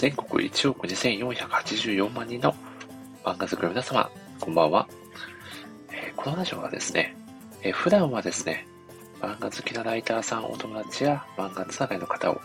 [0.00, 2.54] 全国1億2484万人の
[3.22, 4.10] 漫画好きの皆様、
[4.40, 4.88] こんばんは。
[5.92, 7.14] えー、このラジオはですね、
[7.62, 8.66] えー、普段はですね、
[9.20, 12.40] 漫画好きなライターさん、お友達や漫画つながりの方を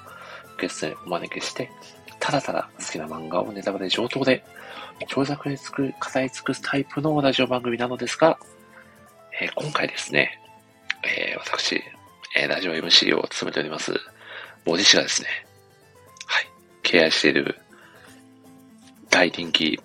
[0.60, 1.72] ゲストにお招きして、
[2.20, 4.44] ただただ好きな漫画をネタバレ上等で、
[5.08, 8.38] 長尺で作る、語り尽くすタイプのラジオ番組なのですが、
[9.42, 10.42] えー、今回ですね、
[11.06, 11.82] えー、私、
[12.36, 13.94] えー、ラジオ MC を務めております、
[14.66, 15.30] 文字氏がですね、
[16.26, 16.48] はい、
[16.84, 17.56] 敬愛している
[19.10, 19.80] 大人気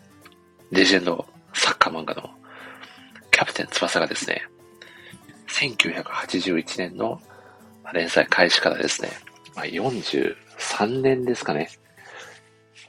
[0.70, 2.30] レジェンドサッカー漫画の
[3.30, 4.42] キャプテン翼がですね、
[5.48, 7.20] 1981年の
[7.92, 9.10] 連載開始からですね、
[9.54, 11.68] まあ、43年ですかね。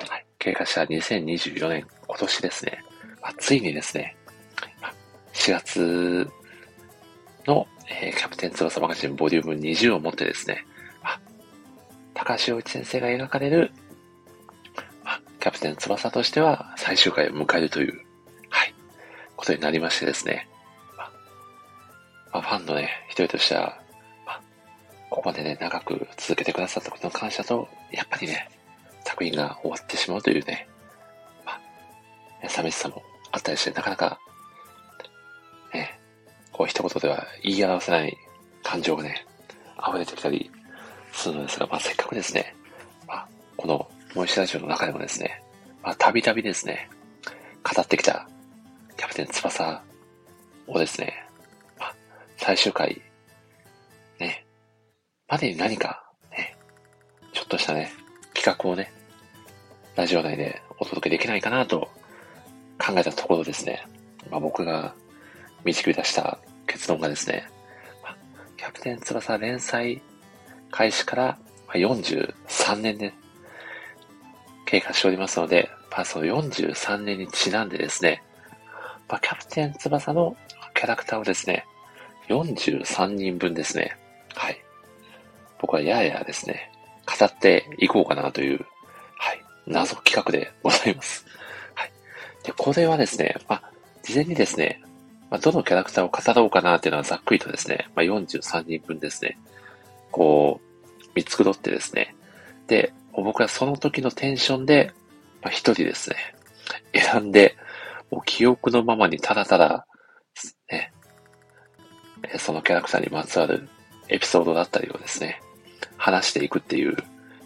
[0.08, 2.84] はい、経過した2024年、今年ですね、
[3.22, 4.16] まあ、ついにですね、
[5.34, 6.30] 4月
[7.46, 7.68] の、
[8.00, 10.66] えー、キャプテン翼マガジンボリューム20をもってですね、
[11.04, 11.20] あ、
[12.14, 13.72] 高橋洋一先生が描かれる、
[15.04, 18.02] あ、キャプテン翼としては最終回を迎えるという、
[18.50, 18.74] はい、
[19.36, 20.48] ことになりましてですね、
[22.32, 23.78] まあ、ファンのね、一人としては、
[24.26, 24.40] あ、
[25.10, 28.50] ここまでね、長く続けてくださったことの感謝と、やっぱりね、
[29.04, 30.68] 作品が終わってしまうというね、
[31.46, 34.20] まあ、寂しさもあったりして、なかなか、
[36.62, 38.16] こう一言では言い表せない
[38.62, 39.26] 感情がね、
[39.84, 40.52] 溢れてきたり
[41.12, 42.56] するのですが、まあ、せっかくですね、
[43.08, 45.42] まあ、この、モイシラジオの中でもですね、
[45.82, 46.88] まあ、たびたびですね、
[47.64, 48.30] 語ってきた、
[48.96, 49.82] キャプテン翼
[50.68, 51.28] をですね、
[51.80, 51.96] まあ
[52.38, 53.02] 最終回、
[54.20, 54.46] ね、
[55.28, 56.56] までに何か、ね、
[57.34, 57.92] ちょっとしたね、
[58.36, 58.94] 企画をね、
[59.96, 61.90] ラジオ内でお届けできないかなと
[62.78, 63.84] 考えたところですね、
[64.30, 64.94] まあ、僕が
[65.64, 67.48] 導き出した結論がですね、
[68.58, 70.02] キャプテン翼連載
[70.70, 71.38] 開始から
[71.74, 73.14] 43年で、
[74.66, 78.24] 経過しておりますので、まあ、その43年にちなんでですね、
[79.10, 80.38] まあ、キャプテン翼の
[80.74, 81.66] キャラクターをですね、
[82.30, 83.98] 43人分ですね。
[84.36, 84.58] はい。
[85.60, 86.72] 僕はややですね、
[87.20, 88.66] 語っていこうかなという、
[89.18, 91.26] はい、謎企画でございます。
[91.76, 91.92] はい。
[92.46, 93.72] で、これはですね、まあ、
[94.04, 94.82] 事前にですね、
[95.32, 99.40] まあ、どのキャラクターを語ろうかなっていうのはざっくりとですね、まあ、43人分ですね、
[100.12, 102.14] こう、見繕ってですね、
[102.68, 104.92] で、僕はその時のテンションで、
[105.42, 106.18] まあ、一人ですね、
[106.94, 107.56] 選んで、
[108.12, 109.88] もう記憶のままにただただ、
[110.70, 110.92] ね、
[112.38, 113.70] そのキャラクターにまつわる
[114.10, 115.42] エピソードだったりをですね、
[115.96, 116.98] 話していくっていう、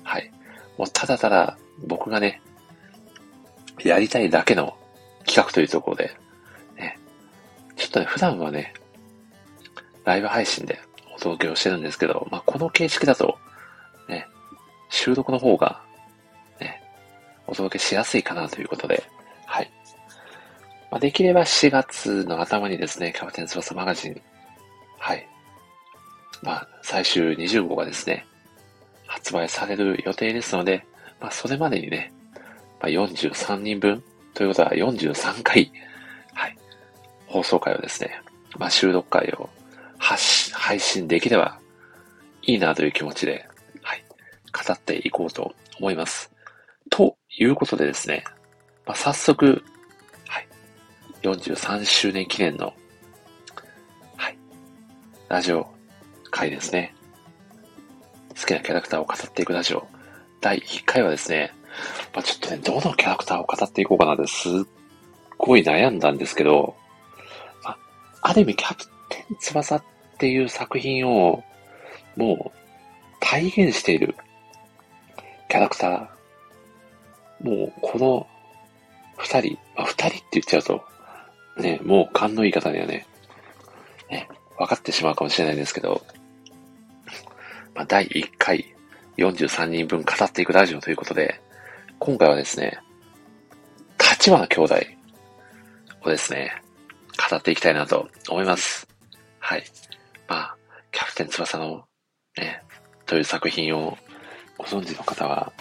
[0.04, 0.32] はい。
[0.78, 2.42] もうただただ僕がね、
[3.84, 4.76] やりたいだけの
[5.26, 6.18] 企画というところで、
[7.96, 8.74] とね、普段はね、
[10.04, 10.80] ライブ配信で
[11.16, 13.38] お届けをしてるんですけど、まあ、この形式だと、
[14.10, 14.28] ね、
[14.90, 15.82] 収録の方が、
[16.60, 16.84] ね、
[17.48, 19.04] お届けしやすいかなということで、
[19.46, 19.72] はい。
[20.92, 24.22] まあ、できれば4月の頭にですね、キャプテン翼マガジン
[25.00, 25.28] はい。
[26.44, 28.26] まあ、最終20号がですね、
[29.08, 30.86] 発売される予定ですので、
[31.22, 32.12] まあ、それまでにね、
[32.82, 34.04] まあ、43人分
[34.34, 35.72] ということは43回、
[37.36, 38.22] 放送回をですね、
[38.58, 39.50] まあ、収録回を
[39.98, 41.60] 発し配信できれば
[42.44, 43.46] いいなという気持ちで、
[43.82, 44.06] はい、
[44.54, 46.32] 語っていこうと思います。
[46.90, 48.24] ということでですね、
[48.86, 49.66] まあ、早速、
[50.30, 50.48] はい、
[51.24, 52.74] 43周年記念の
[54.16, 54.38] はい
[55.28, 55.68] ラジオ
[56.32, 56.96] 回ですね。
[58.40, 59.86] 好きなキャラクターを語っていくラジオ。
[60.40, 61.54] 第1回はですね、
[62.14, 64.52] まあ、ちょっとね、どのキャラクターを語っていこうかなってすっ
[65.38, 66.78] ごい悩んだんですけど、
[68.28, 69.84] あ、る意味キャプテン翼っ
[70.18, 71.44] ていう作品を
[72.18, 72.58] もう
[73.20, 74.16] 体現している
[75.48, 77.48] キャラクター。
[77.48, 78.28] もうこの
[79.18, 80.84] 二人、まあ、二人って言っちゃうと、
[81.58, 83.06] ね、もう勘のいい方にはね、
[84.10, 84.28] ね、
[84.58, 86.02] 分かってしまうかもしれないんですけど、
[87.76, 88.74] まあ、第1回
[89.18, 91.40] 43人分語っていくラジオということで、
[92.00, 92.80] 今回はですね、
[94.00, 94.76] 立花兄弟
[96.02, 96.65] をですね、
[97.18, 98.88] 語っていきたいなと思います。
[99.40, 99.64] はい。
[100.28, 100.58] まあ、
[100.92, 101.86] キャプテン翼の
[102.38, 102.62] ね、
[103.06, 103.98] という作品を
[104.58, 105.54] ご存知の方は、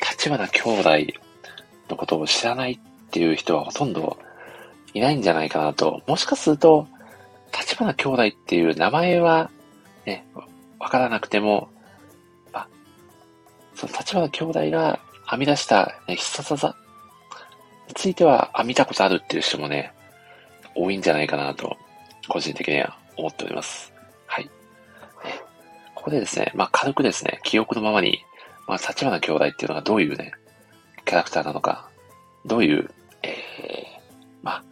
[0.00, 1.18] 立花兄弟
[1.88, 4.18] のことを知らないっていう人はほとんど
[4.92, 6.86] いないんじゃないかなと、もしかすると、
[7.56, 9.50] 立花兄弟っていう名前は、
[10.04, 10.26] ね、
[10.78, 11.68] わからなくても、
[12.52, 12.68] まあ、
[13.74, 15.00] その立花兄弟が
[15.30, 16.76] 編み出した、ね、必殺技
[17.88, 19.93] については、あ、見たことあるっていう人もね、
[20.74, 21.76] 多いんじゃないかなと、
[22.28, 23.92] 個人的には思っております。
[24.26, 24.50] はい。
[25.94, 28.24] ここでですね、まあ、軽くですね、記憶のままに、
[28.66, 30.32] まあ、立花兄弟っていうのがどういうね、
[31.04, 31.88] キャラクターなのか、
[32.46, 32.90] どういう、
[33.22, 33.32] えー、
[34.42, 34.64] まあ、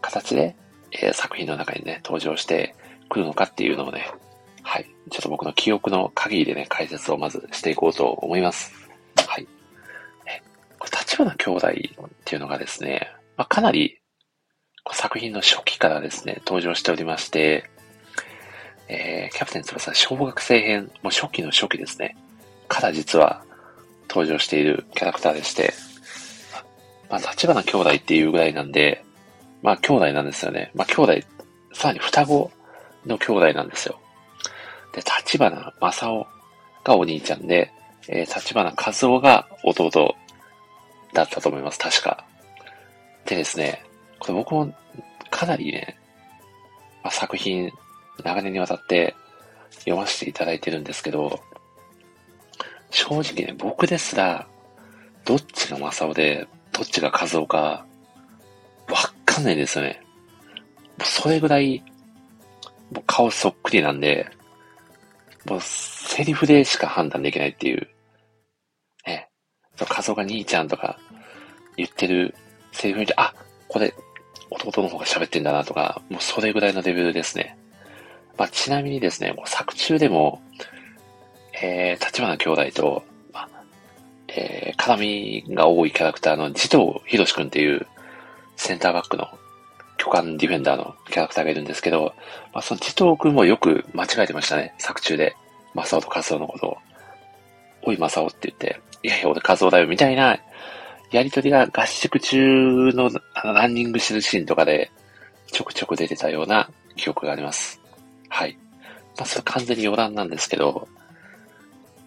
[0.00, 0.56] 形で、
[0.92, 2.74] えー、作品の中にね、登場して
[3.08, 4.10] くるのかっていうのをね、
[4.62, 4.86] はい。
[5.10, 8.72] ちょっと僕の記憶の限りでね、解説をまずしていこうと思います。
[9.26, 9.48] はい。
[10.78, 11.72] これ、立花兄弟っ
[12.24, 13.98] ていうのがですね、まあ、かなり、
[14.92, 17.68] 作品の初期からですね、登場しておりまして、
[18.88, 22.16] えー、キャプテン翼小学生編、もう初期の初期ですね、
[22.68, 23.44] から実は
[24.08, 25.74] 登場しているキャラクターでして、
[27.10, 29.04] まあ、立花兄弟っていうぐらいなんで、
[29.62, 30.70] まあ、兄弟なんですよね。
[30.74, 31.26] まあ、兄弟、
[31.72, 32.50] さらに双子
[33.06, 33.98] の兄弟なんですよ。
[34.92, 36.26] で、立花正夫
[36.84, 37.72] がお兄ちゃんで、
[38.08, 40.14] えー、立花和夫が弟
[41.12, 42.24] だったと思います、確か。
[43.26, 43.84] でですね、
[44.18, 44.72] これ僕も
[45.30, 45.96] かなりね、
[47.02, 47.70] まあ、作品、
[48.24, 49.14] 長年にわたって
[49.80, 51.40] 読ませていただいてるんですけど、
[52.90, 54.46] 正直ね、僕ですら、
[55.24, 57.84] どっちが正夫で、どっちが和夫か、
[58.88, 60.00] わかんないですよね。
[61.04, 61.82] それぐらい、
[62.90, 64.28] もう顔そっくりなんで、
[65.46, 67.88] もう、セリフでしか判断できないっていう。
[69.06, 69.28] ね。
[69.76, 70.98] そう、カが兄ちゃんとか
[71.76, 72.34] 言ってる
[72.72, 73.34] セリフ見て、あ、
[73.68, 73.94] これ、
[74.50, 77.56] 弟の方が喋ってんだなとか、もうそれぐらいのレベルですね。
[78.36, 80.40] まあ、ちなみにですね、もう作中でも、
[81.60, 83.48] えー、立花兄弟と、まあ、
[84.28, 87.86] えー、絡みが多いキャラクターの児童博士くんっていう
[88.56, 89.26] センターバックの
[89.96, 92.14] 巨漢ディフェンダーのキャラクターがいるんですけど、
[92.52, 95.36] まあ、その地頭くんもよく間違えてましたね、作中で。
[95.74, 96.76] マサオとカズオのことを。
[97.82, 100.38] おいマサオって言って、いやいや、俺カズオだよ、みたいな、
[101.10, 103.10] やりとりが合宿中の
[103.42, 104.90] ランニングしてるシーンとかで、
[105.50, 107.80] ちょくちょく出てたような記憶があります。
[108.28, 108.58] はい。
[109.16, 110.88] まあ、それ完全に余談なんですけど、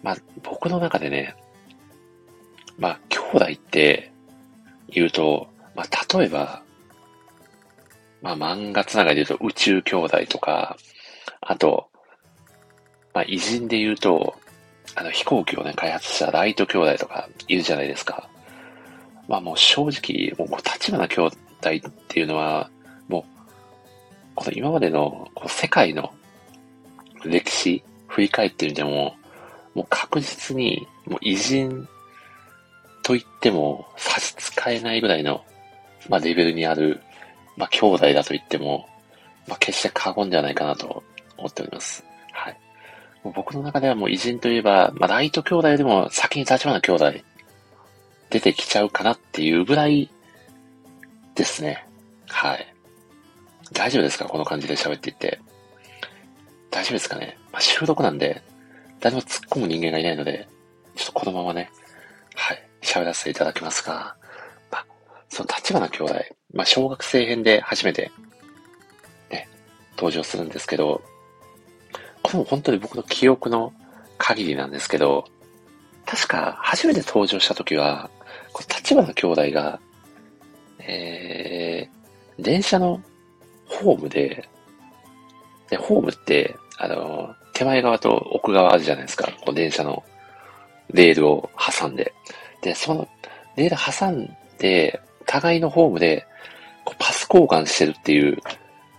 [0.02, 1.34] まあ、僕の中でね、
[2.78, 4.12] まあ、兄弟って
[4.88, 6.62] 言うと、まあ、例えば、
[8.22, 10.76] まあ漫画つながりで言うと宇宙兄弟とか、
[11.40, 11.88] あと、
[13.12, 14.36] まあ偉人で言うと、
[14.94, 18.28] あの飛行機をね、開発したライト兄弟とかいるじゃないですか。
[19.28, 21.32] まあもう正直、もう立花兄弟
[21.62, 22.70] っていうのは、
[23.08, 23.24] もう、
[24.34, 26.12] この今までのこの世界の
[27.24, 29.16] 歴史振り返ってみても、
[29.74, 31.88] もう確実に、もう偉人
[33.02, 35.44] と言っても差し支えないぐらいの、
[36.08, 37.00] まあレベルにある
[37.56, 38.88] まあ、兄弟だと言っても、
[39.46, 41.02] まあ、決して過言ではないかなと
[41.36, 42.04] 思っております。
[42.32, 42.58] はい。
[43.24, 47.12] もう僕の中ではもう偉人といえば、まあ、ライト兄弟でも先に立花兄弟
[48.32, 50.10] 出てきちゃうかなっていうぐらい
[51.34, 51.86] ですね。
[52.28, 52.74] はい。
[53.72, 54.24] 大丈夫ですか？
[54.24, 55.38] この感じで喋っていって。
[56.70, 57.36] 大丈夫ですかね？
[57.52, 58.42] まあ、収録なんで、
[59.00, 60.48] 誰も突っ込む人間がいないので、
[60.96, 61.70] ちょっとこのままね、
[62.34, 64.16] はい、喋らせていただきますが、
[64.70, 64.86] まあ、
[65.28, 66.14] その立花兄弟、
[66.54, 68.10] まあ、小学生編で初めて、
[69.30, 69.46] ね、
[69.96, 71.02] 登場するんですけど、
[72.22, 73.74] これも本当に僕の記憶の
[74.16, 75.26] 限りなんですけど、
[76.06, 78.10] 確か初めて登場した時は、
[78.52, 79.80] これ立花兄弟が、
[80.78, 83.00] えー、電車の
[83.66, 84.48] ホームで、
[85.70, 89.30] で、ホームって、あの、手前側と奥側あるじゃないですか。
[89.44, 90.02] こう電車の
[90.92, 92.12] レールを挟んで。
[92.62, 93.08] で、その
[93.56, 96.26] レール挟んで、互いのホームで
[96.84, 98.38] こうパス交換してるっていう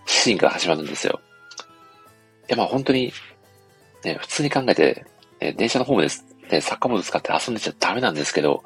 [0.06, 1.20] シーンが始まるんですよ。
[2.48, 3.12] いや、まあ本当に、
[4.04, 5.06] ね、普通に考えて、
[5.40, 8.62] ね、電車のホームです、ね、サッカーボード使って遊んでちゃダメなんですけど、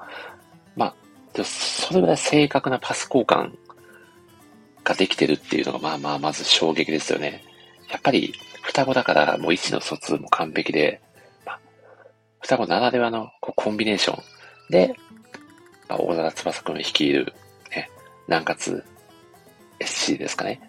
[0.78, 3.52] まあ、それぐらい正確なパス交換
[4.85, 7.42] ができてるっていうのが、まあまあ、まず衝撃ですよね。
[7.90, 8.32] やっぱり、
[8.62, 11.00] 双子だから、もう一の疎通も完璧で、
[11.44, 11.61] まあ、
[12.40, 14.23] 双子ならではのこうコンビネーション
[14.70, 14.94] で、
[15.88, 17.35] まあ、大田翼くん率いる、
[17.70, 17.90] ね、
[18.28, 18.85] 南葛
[19.80, 20.61] SC ですかね。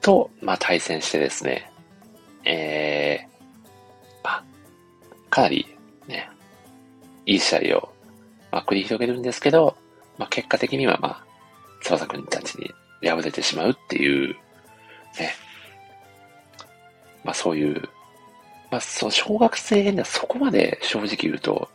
[0.00, 1.70] と、まあ、対戦してですね、
[2.44, 4.44] えー、まあ、
[5.30, 5.76] かなり
[6.08, 6.30] ね、
[7.26, 7.92] いい試合を、
[8.50, 9.76] まあ、繰り広げるんですけど、
[10.18, 11.24] まあ、結果的には、まあ、
[11.82, 12.72] 翼くんたちに
[13.02, 14.34] 敗れてしまうっていう、
[15.18, 15.34] ね、
[17.24, 17.88] まあ、そういう、
[18.70, 21.68] まあ、その小学生編ではそこまで正直言うと、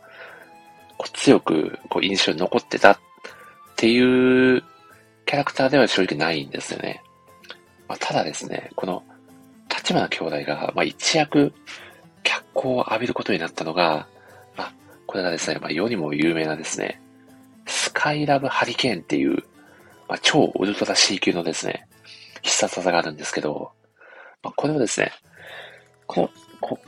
[0.98, 2.98] こう強くこう印象に残ってたっ
[3.76, 4.62] ていう
[5.26, 7.02] キャラクターでは正直ないんですよね。
[7.88, 9.02] まあ、ただですね、この
[9.68, 11.52] 立花兄弟が、まあ、一躍
[12.22, 14.06] 脚光を浴びることになったのが、
[15.12, 16.98] これがですね、まあ、世にも有名なですね、
[17.66, 19.44] スカイラブハリケーンっていう、
[20.08, 21.86] まあ、超ウルトラ C 級のですね、
[22.40, 23.72] 必殺技があるんですけど、
[24.42, 25.12] まあ、これをですね、
[26.06, 26.30] この、
[26.62, 26.78] こ、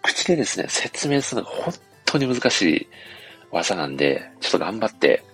[0.00, 1.74] 口でですね、説明するのが本
[2.04, 2.88] 当に難しい
[3.50, 5.24] 技なんで、ちょっと頑張って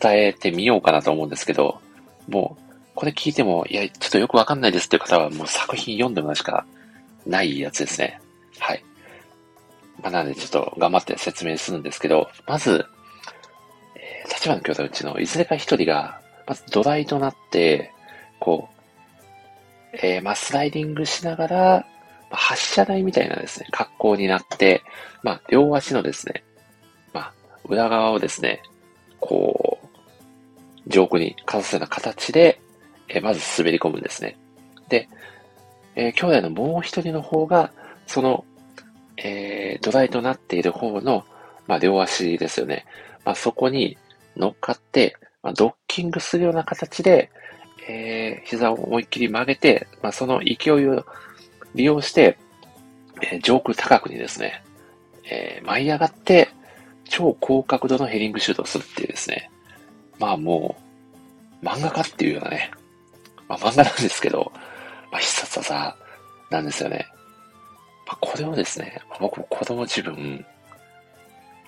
[0.00, 1.82] 伝えてみようかなと思うんですけど、
[2.28, 2.62] もう、
[2.94, 6.64] これ聞いても、いや、ちょっとよくわかんないですっていう方は、もう作品読んでもらうしか
[7.26, 8.18] ないやつですね。
[8.58, 8.82] はい。
[10.04, 12.84] まあ、なので、ちょっと頑張って説明するんですけど、まず、
[13.96, 17.90] えー、立場の兄弟うちのいずれか一人が、まず土台となって、
[18.38, 21.86] こう、えー、まあ、スライディングしながら、
[22.30, 24.82] まあ、発射台みたいなですね、格好になって、
[25.22, 26.44] まあ、両足のですね、
[27.14, 27.32] まあ、
[27.64, 28.62] 裏側をですね、
[29.20, 32.60] こう、上空にかざすような形で、
[33.08, 34.36] えー、まず滑り込むんですね。
[34.90, 35.08] で、
[35.96, 37.72] えー、兄弟のもう一人の方が、
[38.06, 38.44] その、
[39.16, 41.24] えー、土台となっている方の、
[41.66, 42.84] まあ、両足ですよね。
[43.24, 43.96] まあ、そこに
[44.36, 47.30] 乗っかって、まあ、ドッキングするような形で、
[47.88, 51.04] えー、膝を思いっきり曲げて、まあ、その勢いを
[51.74, 52.38] 利用して、
[53.22, 54.62] えー、上空高くにですね、
[55.30, 56.48] えー、舞い上がって、
[57.04, 59.50] 超高角度のヘリングシュートをするっていうですね。
[60.18, 60.76] まあも
[61.62, 62.70] う、漫画家っていうようなね、
[63.48, 64.52] まあ漫画なんですけど、
[65.10, 65.96] まあ必殺技
[66.50, 67.06] なんですよね。
[68.06, 70.44] まあこれをですね、僕も子供自分、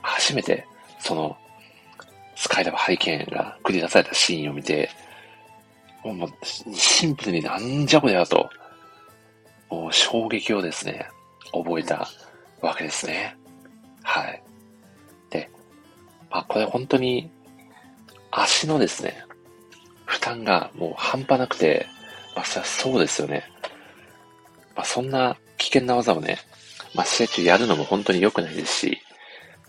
[0.02, 0.66] 初めて、
[0.98, 1.36] その、
[2.34, 4.90] スカイラブハリケーンが繰り出されたシーンを見て、
[6.04, 6.28] もう
[6.74, 8.48] シンプルになんじゃこりゃと、
[9.70, 11.08] もう衝撃をですね、
[11.52, 12.08] 覚えた
[12.60, 13.36] わけですね。
[14.02, 14.42] はい。
[15.30, 15.50] で、
[16.30, 17.30] まあこれ本当に
[18.30, 19.24] 足のですね、
[20.04, 21.86] 負担がもう半端なくて、
[22.36, 23.44] まあそりゃそうですよね。
[24.76, 26.38] まあそんな危険な技をね、
[26.94, 28.98] まあ試合中やるのも本当に良くないですし、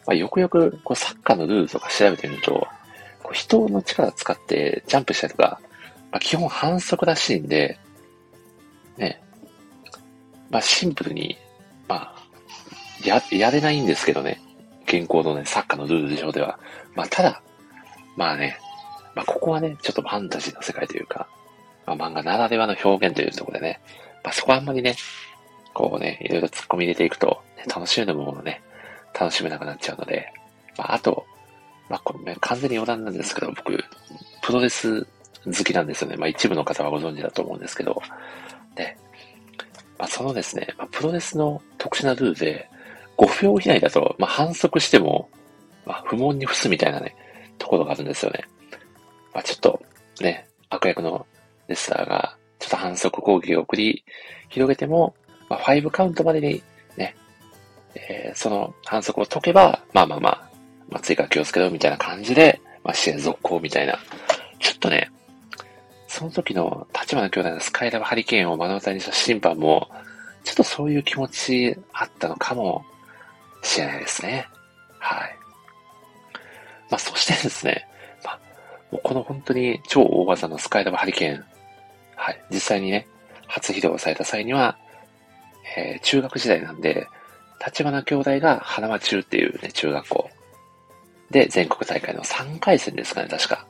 [0.06, 2.68] まあよくよくこうサッカーのルールとか調べてみると、
[3.24, 5.60] こう人の力使ってジャンプしたりとか、
[6.12, 7.80] まあ基本反則らしいんで、
[8.98, 9.20] ね、
[10.52, 11.36] まあシンプルに、
[11.88, 12.16] まあ、
[13.04, 14.40] や、やれないんですけどね。
[14.86, 16.60] 現行のね、サッカーのルール上では。
[16.96, 17.42] まあただ、
[18.16, 18.60] まあね、
[19.16, 21.28] まあここはね、ちょっとファンタジーの世界というか、
[21.88, 23.80] まあ漫画ならではの表現というところでね、
[24.24, 24.96] まあそこはあんまりね、
[25.78, 28.64] こうね、いろいろ突っ込み入れていくと、ね、楽しめるものをね、
[29.14, 30.34] 楽しめなくなっちゃうので、
[30.76, 31.24] まああと、
[31.88, 33.78] まあこれね、完全に余談なんですけど、僕、
[34.42, 35.06] プロレス
[35.46, 36.18] 好きなんですよね。
[36.18, 38.02] まあ一部の方はご存知だと思うんですけど、
[38.74, 38.98] で、
[40.00, 42.68] まあそのですね、まあ、プロレスの特殊なルールで、
[43.20, 45.30] 5秒以内だと、まあ反則しても、
[45.86, 47.16] まあ不問に付すみたいなね、
[47.60, 48.46] ところがあるんですよね。
[49.32, 49.80] まあ、ちょっと
[50.22, 51.28] ね、悪役の
[51.68, 54.04] レスラーがちょっと反則攻撃を送り、
[54.50, 55.14] 広げても、
[55.50, 56.64] まあ、5カウントまでに
[56.98, 57.16] ね、
[57.96, 60.50] えー、その反則を解けば、まあまあまあ、
[60.90, 64.00] まあ、追加気をつけろみたいな感じで、まあ、試合続行みたいな。
[64.60, 65.12] ちょっとね、
[66.08, 69.90] その時の立花兄弟のスカイラブハリケーンを目の当たりにした審判も、
[70.44, 72.86] ちょっとそういう気持ちあったのかも
[73.62, 74.48] しれないですね。
[75.00, 75.36] はい。
[76.90, 77.86] まあ、そしてですね、
[78.24, 78.40] まあ、
[78.92, 81.44] もうこの本当に超大技のスカイダブハリケーン、
[82.16, 83.08] はい、実際にね、
[83.48, 84.78] 初披露された際には、
[85.76, 87.08] えー、中学時代なんで、
[87.66, 90.30] 立花兄弟が花間中っていうね、中学校
[91.32, 93.68] で全国大会の3回戦ですかね、確か。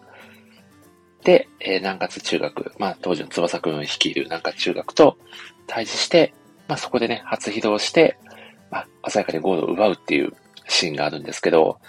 [1.23, 5.17] で、えー、南葛中学、まあ当時の翼くん率いる南葛中学と
[5.65, 6.33] 対峙して、
[6.67, 8.17] まあそこでね、初披露して、
[8.69, 10.33] まあ鮮やかにゴールを奪うっていう
[10.67, 11.79] シーンがあるんですけど、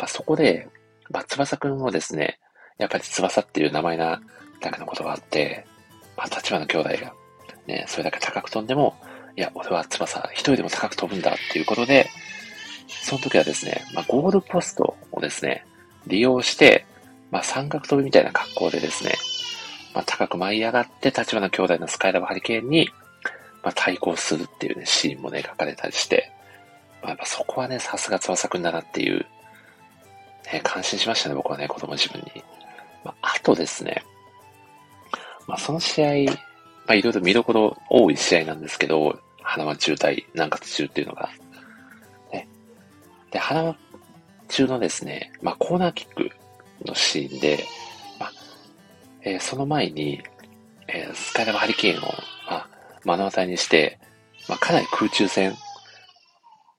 [0.00, 0.66] ぱそこで、
[1.10, 2.38] まあ、翼くんもですね、
[2.78, 4.20] やっぱり翼っていう名前な
[4.60, 5.66] だけのことがあって、
[6.16, 7.12] まあ、立花兄弟が、
[7.66, 8.96] ね、それだけ高く飛んでも、
[9.36, 12.08] いや、俺は翼、一人でも高く飛ぶんだっていうことで、
[12.88, 15.64] その時はですね、まあ、ゴールポストをですね、
[16.06, 16.86] 利用して、
[17.30, 19.14] まあ、三角飛びみたいな格好でですね、
[19.94, 22.88] まあ、高く舞い上がって、立花兄弟のスカイラブハリケーンに、
[23.62, 26.32] まあ、対抗するっていうね、シーンもね、描かれたりして、
[27.02, 29.26] まあ、やっぱそこはね、さすが翼くんだなっていう
[30.52, 32.42] ね、感心しましたね、僕はね、子供自分に。
[33.04, 34.02] まあ、あとですね、
[35.46, 36.32] まあ、その試合、
[36.90, 41.30] まあ、いろいろ見どころ多い試合なんですけど、花輪中対南葛中っていうのが。
[42.32, 42.48] ね。
[43.30, 43.76] で、花輪
[44.48, 46.32] 中のですね、まあ、コーナーキック
[46.84, 47.64] のシーンで、
[48.18, 48.32] まあ、
[49.22, 50.20] えー、その前に、
[50.88, 52.12] えー、スカイラブハリケーンを、
[52.48, 52.68] まあ、
[53.04, 54.00] 目の当たりにして、
[54.48, 55.54] まあ、かなり空中戦、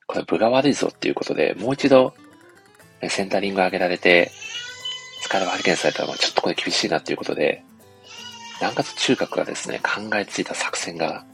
[0.07, 2.13] これ分が悪いぞっていうことで、もう一度、
[3.07, 4.29] センタリング上げられて、
[5.23, 7.63] 疲れが発見されたのはちょっとこれ厳しいなっていうことで、
[8.61, 11.25] 南葛中学がですね、考えついた作戦が、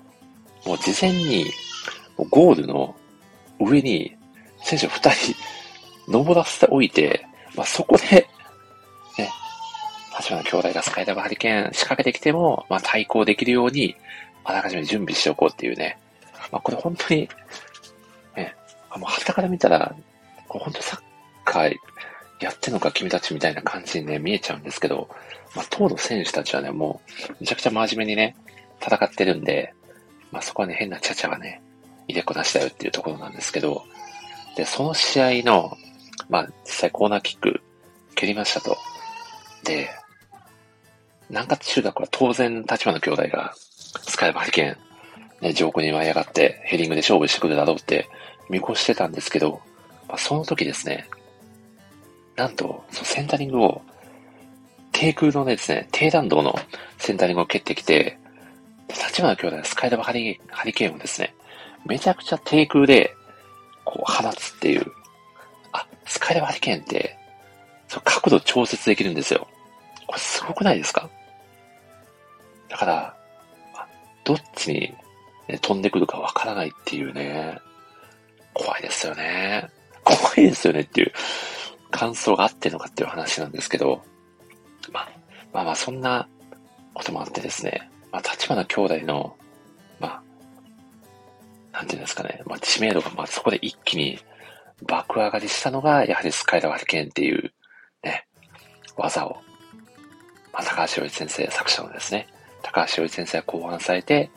[0.65, 1.51] もう事前に、
[2.29, 2.96] ゴールの
[3.60, 4.15] 上に
[4.63, 5.36] 選手二人
[6.07, 8.27] 登らせておいて、まあ、そこで、
[9.17, 9.29] ね、
[10.17, 13.98] 立花兄弟がスカイダブハリケーン仕掛けてきても、まあ、対抗できるように、
[14.46, 15.98] あらかじめ準備しておこうっていうね。
[16.50, 17.27] まあ、これ本当に、
[18.38, 18.55] ね、
[18.96, 19.93] もう、旗から見たら、
[20.48, 21.01] こう本当サッ
[21.43, 21.75] カー
[22.39, 25.10] やってんのか君たちみたいな感じにね、見えちゃうんですけど、
[25.56, 28.36] まあ、当の選手たちはね、もう、めちゃくちゃ真面目にね、
[28.82, 29.74] 戦ってるんで、
[30.32, 31.62] まあ、そこはね、変なチャチャがね、
[32.08, 33.84] 入れっこなしだよっていうところなんですけど、
[34.56, 35.77] で、その試合の、
[36.29, 37.62] まあ、実際コーナーキック
[38.15, 38.77] 蹴りましたと。
[39.63, 39.89] で、
[41.29, 44.77] 南葛中学は当然立花兄弟がスカイバリケン、
[45.41, 48.10] ね、上空に舞い上がってヘディングで勝負してくるだろうって
[48.50, 49.62] 見越してたんですけど、
[50.08, 51.08] まあ、その時ですね、
[52.38, 53.82] なんと、そのセンタリングを、
[54.94, 56.58] 低空のですね、低弾道の
[56.98, 58.17] センタリングを蹴ってきて、
[58.88, 61.36] 立花兄弟のスカイダブハリハリケーンをですね、
[61.86, 63.13] めちゃくちゃ低空で、
[63.84, 64.86] こう、放つっていう。
[65.74, 67.17] あ、スカイダブハリケーンって、
[67.88, 69.48] そう角度調節できるんですよ。
[70.08, 71.10] これすごくないですか？
[72.70, 73.17] だから、
[74.24, 74.94] どっちに、
[75.48, 77.58] ね、飛んでくるかわからないっていうね、
[78.53, 79.70] 怖いですよね。
[80.03, 81.13] 怖いですよねっていう
[81.91, 84.03] 感想があってんのかっていう話なんですけど、
[84.91, 85.10] まあ、
[85.53, 86.27] まあまあそんな
[86.94, 89.36] こともあってですね、まあ立花兄弟の、
[90.00, 90.22] ま
[91.74, 94.20] あ、なんていうんですかね、まあ知名度がまあそこで一気に
[94.84, 97.51] 爆上がりしたのが、やはりスカイダーハリケーンっていう
[98.03, 98.27] ね、
[98.96, 99.38] 技を、
[100.53, 102.27] まあ高橋洋一先生、作者のですね、
[102.63, 104.29] 高橋洋一先生が考案されて、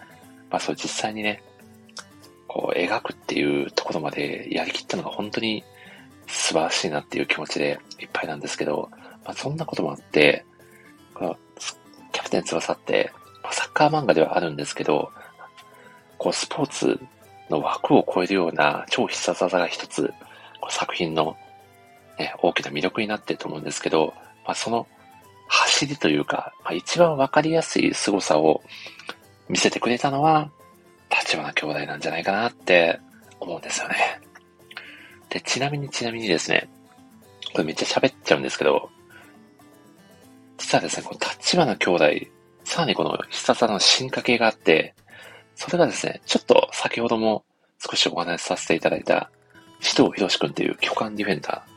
[0.50, 1.42] まあそう実際にね、
[2.46, 5.62] こう描くっていうところまでやりきったのが本当に
[6.30, 8.88] 素晴らしいなっていう気持ちでいっぱいなんですけど、
[9.24, 10.44] まあ、そんなこともあって、
[11.12, 11.36] この
[12.12, 15.10] キャプテン翼って、まあ、サッカー漫画ではあるんですけど、
[16.18, 17.00] こうスポーツ
[17.48, 20.12] の枠を超えるような超必殺技が一つ、
[20.60, 21.36] こう作品の、
[22.18, 24.86] ね、大きな魅力になってると思うんですけど、まあ、その
[25.48, 28.62] 走りというか、まあ、一番わかりやすい凄さを
[29.48, 30.50] 見せてくれたのは、
[31.10, 33.00] 立花兄弟なんじゃないかなって
[33.40, 34.20] 思うんですよね。
[35.30, 36.68] で、ちなみにちなみにですね、
[37.52, 38.90] これめっちゃ喋っちゃうんですけど、
[40.58, 42.04] 実はですね、この立花兄弟、
[42.64, 44.94] さらにこの必殺技の進化系があって、
[45.56, 47.44] それがですね、ちょっと先ほども
[47.78, 49.30] 少しお話しさせていただいた、
[49.80, 51.70] 地藤博くんっていう巨漢ディフェンダー。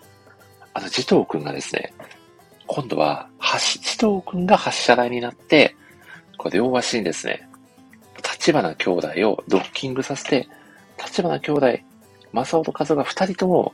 [0.73, 1.93] あの、地藤くんがですね、
[2.67, 5.75] 今度は、地藤くんが発射台になって、
[6.37, 7.47] これ両足にですね、
[8.23, 10.47] 立花兄弟をドッキングさせて、
[10.97, 11.92] 立花兄弟
[12.33, 13.73] 正雄と和夫が二人とも、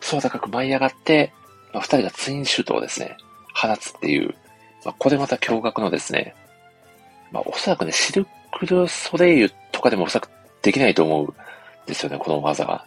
[0.00, 1.32] 空高く舞い上がって、
[1.72, 3.16] まあ、二人がツインシュートをですね、
[3.54, 4.34] 放つっていう、
[4.84, 6.34] まあ、これまた驚愕のですね、
[7.32, 8.26] まあ、おそらくね、シル
[8.58, 10.30] ク・ル・ソレイユとかでもおそらく
[10.62, 11.34] できないと思うん
[11.86, 12.84] ですよね、この技が。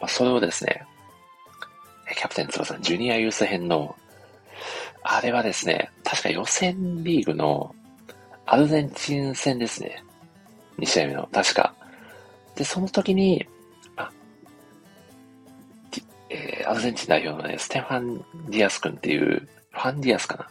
[0.00, 0.84] まあ、それをですね、
[2.16, 3.94] キャプテン翼ジュニアユース編の、
[5.02, 7.74] あれはですね、確か予選リーグの
[8.46, 10.02] アルゼンチン戦ですね。
[10.78, 11.74] 2試合目の、確か。
[12.56, 13.46] で、その時に、
[16.30, 20.48] えー、アルゼンチン代表のね、ステファン・ディアス君っていう、ファン・ディアスかな？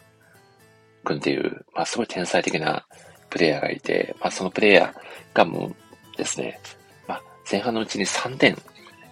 [1.04, 2.86] 君っていう、まあすごい天才的な
[3.30, 6.60] プレイヤーがいて、まあそのプレイヤーがもうですね、
[7.08, 8.56] まあ前半のうちに3点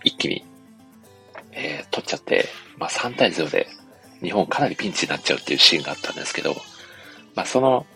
[0.04, 0.44] 一気に、
[1.52, 2.44] えー、取っちゃって、
[2.76, 3.66] まあ3対0で
[4.20, 6.54] 日本かなりピンチになっちゃうっていうシーンがあったんですけど、
[7.34, 7.86] まあその、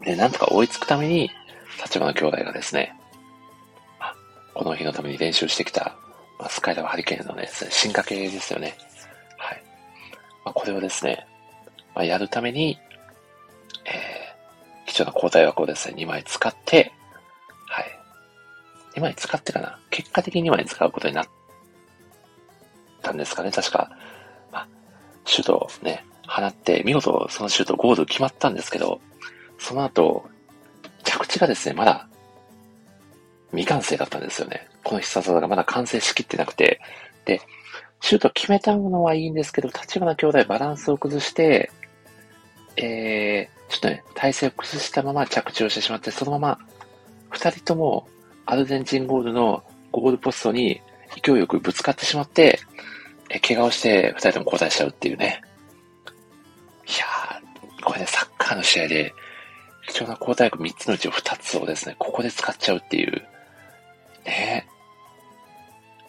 [0.00, 1.30] ね、なんとか追いつくために、
[1.82, 2.94] 立花兄弟がですね、
[4.54, 5.96] この日のために練習してきた、
[6.48, 8.76] スカイダーハリケーンのね、進化系ですよね。
[9.38, 9.62] はい。
[10.44, 11.26] まあ、これをですね、
[11.94, 12.78] まあ、やるために、
[13.84, 16.92] えー、貴重な交代枠をですね、2枚使って、
[17.68, 17.98] はい。
[18.96, 19.78] 2枚使ってかな？
[19.90, 21.28] 結果的に2枚使うことになっ
[23.02, 23.90] たんですかね、確か。
[24.52, 24.68] まあ、
[25.24, 29.00] シュートをね、放って、見事そのシュートゴール決まったんですけど、
[29.58, 30.28] その後、
[31.04, 32.08] 着地がですね、まだ
[33.56, 34.68] 未完成だったんですよね。
[34.84, 36.80] この必殺技がまだ完成しきってなくて。
[37.24, 37.40] で、
[38.00, 41.70] シュート決めたものはいいんですけど、立花兄弟バランスを崩して、
[42.76, 46.58] えー、ちょっとね、体勢を崩したまま着地をしてしまって、そのまま、
[47.30, 48.06] 二人とも
[48.44, 50.80] アルゼンチンゴールのゴールポストに
[51.22, 52.60] 勢いよくぶつかってしまって、
[53.30, 55.42] え怪我をして二人とも交代しちゃうっていうね。
[56.86, 59.12] いやー、これね、サッカーの試合で、
[59.88, 63.26] 貴重な交代枠3つのうち2つをですね、ここで使っちゃうっていう、
[64.26, 64.66] ね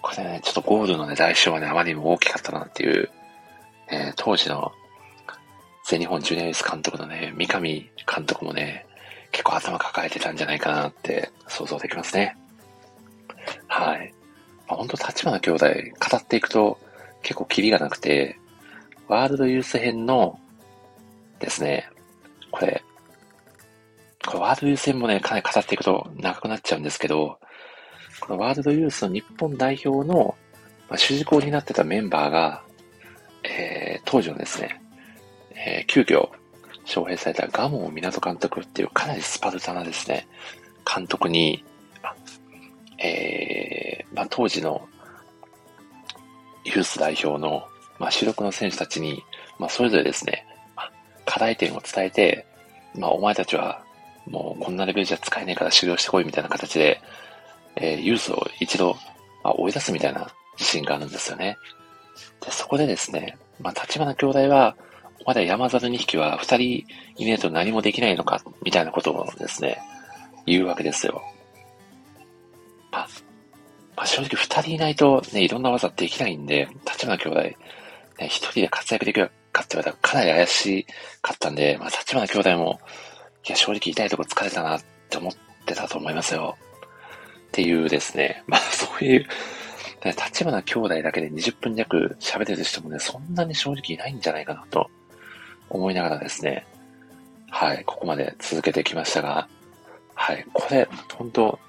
[0.01, 3.09] これね、ちょっとゴールのね、代償はね、あまりにも大きかったなっていう、
[3.91, 4.71] ね、当時の
[5.85, 8.85] 全日本ジュニアユース監督のね、三上監督もね、
[9.31, 12.37] 結構頭抱えてたんじゃないかなって想像できますね。
[13.67, 14.13] はい。
[14.67, 16.77] まあ、本当立花兄弟語っていくと
[17.21, 18.37] 結構キリがなくて、
[19.07, 20.39] ワールドユース編の
[21.39, 21.89] ですね、
[22.51, 22.83] これ、
[24.25, 27.39] これワールドユース編もね、かなり語っていくと長くなっちゃうんですけど、
[28.19, 30.35] このワールドユースの日本代表の、
[30.89, 32.63] まあ、主人公になってたメンバーが、
[33.43, 34.81] えー、当時のですね、
[35.55, 36.29] えー、急遽
[36.85, 40.27] 招聘されたガモン港監督っていうかなりスパルタなですね、
[40.85, 41.63] 監督に、
[42.97, 44.87] えー、まあ、当時の
[46.63, 47.67] ユース代表の、
[47.99, 49.23] まあ、主力の選手たちに、
[49.59, 50.45] まあ、それぞれですね、
[51.25, 52.47] 課題点を伝えて、
[52.95, 53.83] まあ、お前たちは、
[54.25, 57.01] もうこんなレベルじゃ使えねえから修行してこいみたいな形で、
[57.79, 58.95] えー、ユースを一度、
[59.43, 61.57] まあ、追い出すみたいなシーンがあるんですよね。
[62.41, 64.75] で、そこでですね、まあ、立花兄弟は、
[65.25, 66.61] まだ山猿2匹は2人
[67.17, 69.79] いねえと何もできないのか、みたいなことをですね、
[70.45, 71.21] 言うわけですよ。
[72.91, 73.07] まあ、
[73.95, 77.55] まあ、正直2人いないとね、いろんな技できないんで、立花兄弟、ね、
[78.21, 80.87] 1人で活躍できるかって言われたらかなり怪し
[81.21, 82.79] かったんで、まあ、立花兄弟も、
[83.47, 85.33] いや、正直痛いとこ疲れたなって思っ
[85.65, 86.57] てたと思いますよ。
[87.57, 89.25] っていうですね、 まあそういう、
[90.05, 94.91] 立花兄弟だけで20分弱喋れる人もね、そんなに正直いないんじゃないかなと
[95.67, 96.67] 思いながらですね、
[97.49, 99.47] はい、ここまで続けてきましたが、
[100.13, 101.59] はい、これ、本当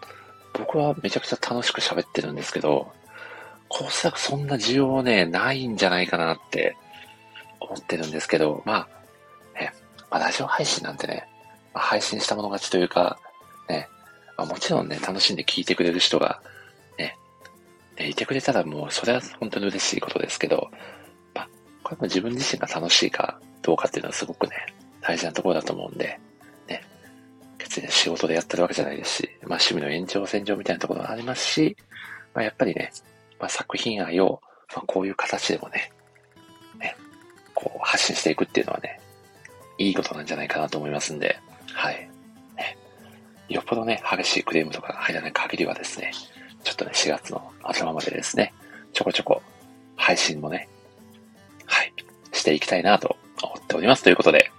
[0.53, 2.93] 僕はめちゃくちゃ楽しく喋ってるんですけど、
[3.71, 6.77] おそらそんな需要ね、ないんじゃないかなって
[7.61, 8.87] 思ってるんですけど、ま
[9.57, 9.73] あ、ね、
[10.11, 11.27] まあ、ラジオ配信なんてね、
[11.73, 13.19] ま、配信したもの勝ちというか、
[14.39, 16.41] まあ、もちろんね、楽しんで聞いてくれる人が、
[16.97, 17.19] ね、
[17.99, 20.71] ねいてくれたらもう、それは本当に嬉しいことですけど、
[21.35, 21.49] まあ、
[21.83, 24.53] これも自分自身が楽しいかどうかっていうのはすごくね、
[25.01, 26.21] 大事なところだと思うんで、
[26.69, 26.85] ね、
[27.59, 31.77] 別に仕事でやってるわけじゃないですし、まあ趣味の延長線上みたいなところがありますし、
[32.33, 32.93] まあやっぱりね、
[33.41, 34.41] まあ作品愛を、
[34.73, 35.91] まあこういう形でもね、
[36.79, 36.97] ね、
[37.55, 39.01] こう発信していくっていうのはね、
[39.79, 41.41] いいことなんじゃないかなと思いますんで、
[41.73, 42.08] はい。
[43.49, 46.13] よっぽどね、激しいクレームとかが入らない限りはですね、
[46.65, 48.53] ちょっとね、4月の頭までですね、
[48.93, 49.43] ちょこちょこ
[49.97, 50.69] 配信もね、
[51.67, 51.93] はい、
[52.33, 54.03] していきたいなと思っております。
[54.03, 54.51] ということで、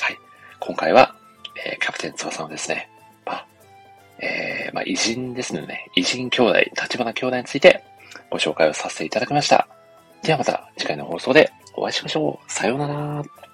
[0.00, 0.18] はい。
[0.60, 1.14] 今回は、
[1.66, 2.88] えー、キャプテン翼のですね、
[3.26, 3.46] まあ、
[4.20, 7.84] えー、まあ、偉人ですね、偉人兄弟、立花兄弟について
[8.30, 9.68] ご紹介をさせていただきました。
[10.22, 12.52] ではまた次回の放送でお会いしましょう。
[12.52, 13.47] さようなら。